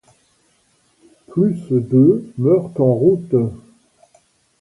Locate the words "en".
2.81-2.95